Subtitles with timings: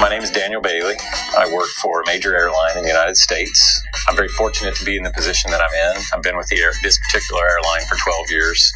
[0.00, 0.96] My name is Daniel Bailey.
[1.38, 3.82] I work for a major airline in the United States.
[4.08, 6.02] I'm very fortunate to be in the position that I'm in.
[6.12, 8.72] I've been with air, this particular airline for 12 years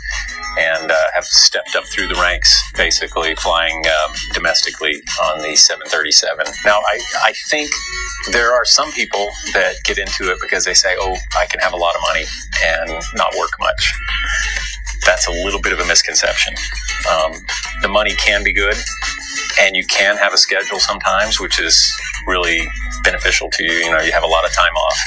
[0.59, 6.47] and uh, have stepped up through the ranks, basically flying um, domestically on the 737.
[6.65, 7.71] Now, I, I think
[8.33, 11.73] there are some people that get into it because they say, oh, I can have
[11.73, 12.25] a lot of money
[12.65, 13.93] and not work much.
[15.05, 16.55] That's a little bit of a misconception.
[17.11, 17.33] Um,
[17.83, 18.77] the money can be good,
[19.60, 21.92] and you can have a schedule sometimes, which is
[22.28, 22.68] really
[23.04, 23.72] beneficial to you.
[23.72, 24.98] You know, you have a lot of time off.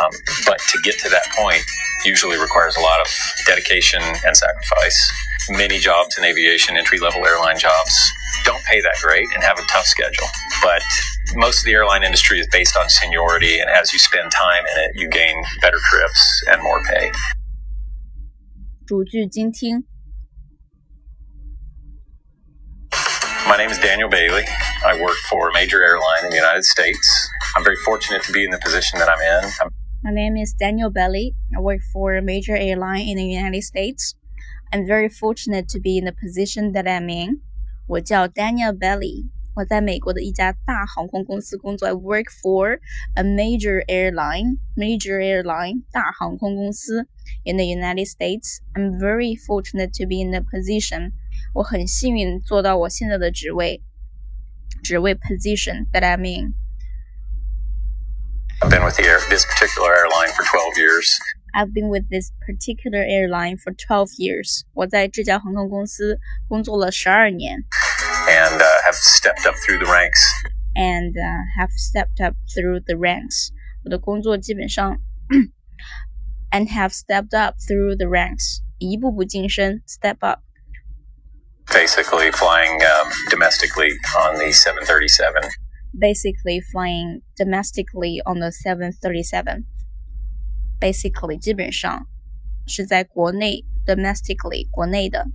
[0.00, 0.10] Um,
[0.46, 1.62] but to get to that point
[2.04, 3.06] usually requires a lot of
[3.46, 5.12] dedication and sacrifice.
[5.50, 8.12] Many jobs in aviation, entry level airline jobs,
[8.44, 10.26] don't pay that great and have a tough schedule.
[10.62, 10.82] But
[11.34, 14.82] most of the airline industry is based on seniority, and as you spend time in
[14.84, 17.10] it, you gain better trips and more pay.
[18.86, 19.84] 主句精听。
[23.48, 24.44] My name is Daniel Bailey.
[24.86, 27.30] I work for a major airline in the United States.
[27.56, 29.50] I'm very fortunate to be in the position that I'm in.
[29.60, 29.70] I'm
[30.02, 31.34] My name is Daniel Bailey.
[31.56, 34.14] I work for a major airline in the United States.
[34.72, 37.40] I'm very fortunate to be in the position that I'm in.
[37.86, 41.88] 我叫 Daniel Bailey，我在美国的一家大航空公司工作。
[41.88, 42.78] I work for
[43.14, 47.06] a major airline, major airline 大航空公司
[47.44, 48.60] in the United States.
[48.74, 51.12] I'm very fortunate to be in the position.
[51.54, 53.82] 我很幸运做到我现在的职位，
[54.82, 56.54] 职位 position that I'm in.
[58.62, 61.06] I've been with the air, this particular airline for 12 years.
[61.54, 64.62] I've been with this particular airline for 12 years.
[64.74, 67.58] 我在这家航空公司工作了十二年
[68.28, 70.20] and uh, have stepped up through the ranks.
[70.74, 73.50] and uh, have stepped up through the ranks.
[73.84, 74.98] 我的工作基本上
[76.50, 78.60] and have stepped up through the ranks.
[78.78, 80.40] 一步步晋升，step up.
[81.72, 85.42] basically flying um, domestically on the 737.
[85.98, 89.64] Basically flying domestically on the 737.
[90.80, 92.06] Basically 基本上
[92.66, 95.26] 是在国内 domestically 国内的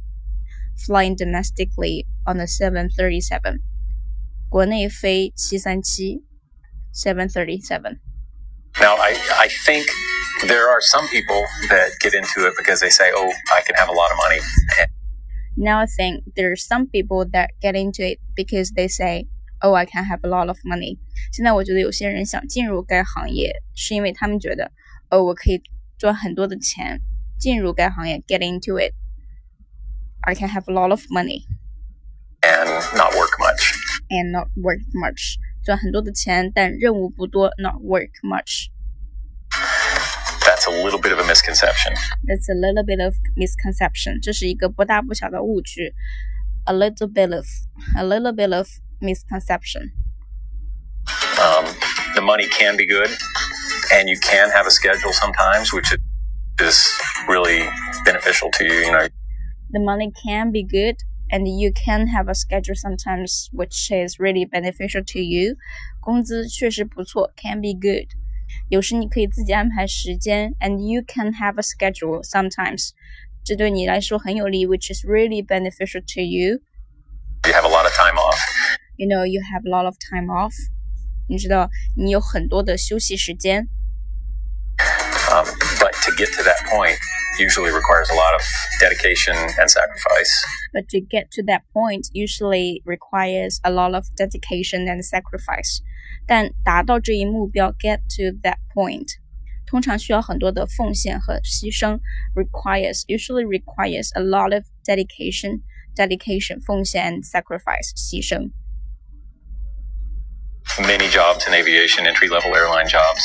[0.77, 3.61] flying domestically on the 737.
[4.49, 6.29] 国内飞737
[6.91, 7.99] 737.
[8.79, 9.87] Now, I, I think
[10.47, 13.89] there are some people that get into it because they say, oh, I can have
[13.89, 14.39] a lot of money.
[15.57, 19.27] And Now I think there's some people that get into it because they say,
[19.61, 20.97] "Oh, I can have a lot of money."
[21.33, 24.71] 现在我觉得有些人想进入该行业，是因为他们觉得，
[25.09, 25.61] 哦，我可以
[25.97, 27.01] 赚很多的钱，
[27.37, 31.45] 进入该行业，get into it。I can have a lot of money
[32.41, 33.75] and not work much.
[34.09, 38.67] and not work much，赚很多的钱，但任务不多，not work much。
[40.45, 41.93] That's a little bit of a misconception.
[42.25, 45.93] That's a little bit of misconception，这是一个不大不小的误区。
[46.65, 47.45] A little bit of,
[47.97, 48.67] a little bit of
[48.99, 49.91] misconception.
[51.39, 51.65] Um,
[52.13, 53.09] the money can be good,
[53.91, 55.95] and you can have a schedule sometimes, which
[56.59, 56.77] is
[57.27, 57.67] really
[58.05, 58.85] beneficial to you.
[58.85, 59.07] You know,
[59.71, 60.97] the money can be good
[61.31, 65.55] and you can have a schedule sometimes which is really beneficial to you
[66.01, 68.07] 工资确实不错 can be good
[68.69, 72.89] 有时你可以自己安排时间 and you can have a schedule sometimes
[73.43, 76.61] 这对你来说很有利 which is really beneficial to you
[77.47, 78.37] you have a lot of time off.
[78.97, 80.53] you know you have a lot of time off
[81.27, 83.67] 你知道你有很多的休息时间
[85.29, 85.45] Um,
[85.79, 86.97] but to get to that point
[87.37, 88.41] usually requires a lot of
[88.79, 90.31] dedication and sacrifice.
[90.73, 95.81] but to get to that point usually requires a lot of dedication and sacrifice.
[96.25, 99.07] 但达到这一目标，get to that point，
[99.65, 101.99] 通常需要很多的奉献和牺牲。
[102.35, 105.61] requires usually requires a lot of dedication,
[105.95, 108.51] dedication 奉献 and sacrifice 牺牲。
[110.77, 113.23] Many jobs in aviation, entry level airline jobs,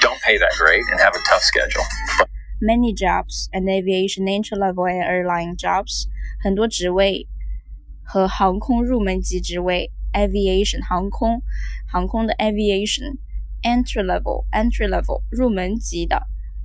[0.00, 1.84] don't pay that great and have a tough schedule.
[2.60, 6.08] Many jobs and aviation entry level and airline jobs，
[6.42, 7.28] 很多职位
[8.02, 11.42] 和航空入门级职位，aviation 航空
[11.90, 13.18] 航空的 aviation
[13.62, 16.22] entry level entry level 入门级的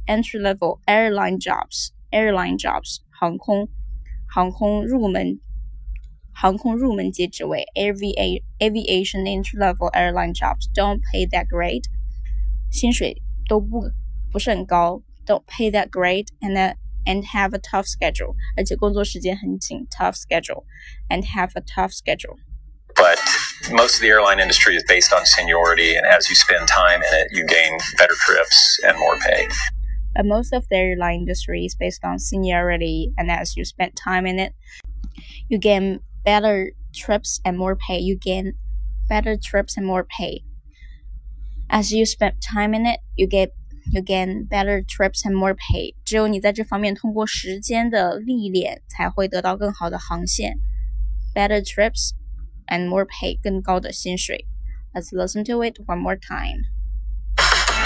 [0.07, 3.69] entry level airline jobs airline jobs 航空
[4.27, 5.39] 航空入门
[6.33, 11.83] 航空入门级职位 avia aviation entry level airline jobs don't pay that great，
[12.71, 13.81] 薪水都不
[14.31, 16.73] 不是很高，don't pay that great and uh,
[17.05, 20.63] and have a tough schedule，而且工作时间很紧，tough schedule
[21.09, 22.37] and have a tough schedule。
[22.95, 23.17] But
[23.71, 27.13] most of the airline industry is based on seniority, and as you spend time in
[27.13, 29.47] it, you gain better trips and more pay.
[30.15, 34.25] But most of the airline industry is based on seniority, and as you spend time
[34.25, 34.53] in it,
[35.47, 37.99] you gain better trips and more pay.
[37.99, 38.53] You gain
[39.07, 40.43] better trips and more pay.
[41.69, 43.53] As you spend time in it, you get
[43.85, 45.95] you gain better trips and more pay.
[46.05, 50.57] 只有你在这方面通过时间的历练，才会得到更好的航线。
[51.33, 52.11] Better trips
[52.67, 54.45] and more pay，更高的薪水。
[54.93, 56.65] Let's listen to it one more time.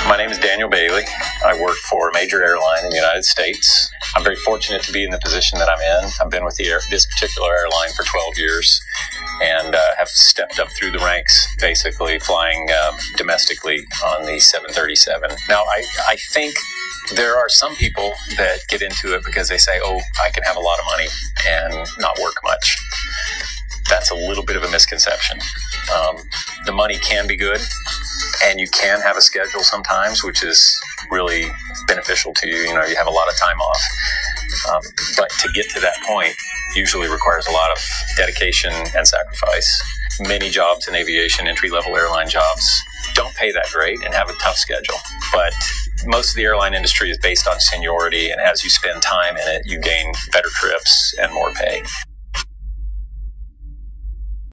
[0.08, 1.04] My name is Daniel Bailey.
[1.44, 3.90] I work for a major airline in the United States.
[4.16, 6.12] I'm very fortunate to be in the position that I'm in.
[6.22, 8.80] I've been with the air, this particular airline for 12 years
[9.42, 15.32] and uh, have stepped up through the ranks, basically flying um, domestically on the 737.
[15.50, 16.56] Now, I, I think
[17.16, 20.56] there are some people that get into it because they say, oh, I can have
[20.56, 21.08] a lot of money
[21.48, 22.78] and not work much.
[24.01, 25.41] That's a little bit of a misconception.
[25.95, 26.17] Um,
[26.65, 27.61] the money can be good,
[28.47, 30.75] and you can have a schedule sometimes, which is
[31.11, 31.45] really
[31.87, 32.55] beneficial to you.
[32.55, 33.83] You know, you have a lot of time off.
[34.73, 34.83] Um,
[35.19, 36.33] but to get to that point
[36.75, 37.79] usually requires a lot of
[38.17, 39.83] dedication and sacrifice.
[40.19, 42.83] Many jobs in aviation, entry level airline jobs,
[43.13, 44.97] don't pay that great and have a tough schedule.
[45.31, 45.53] But
[46.07, 49.47] most of the airline industry is based on seniority, and as you spend time in
[49.47, 51.83] it, you gain better trips and more pay.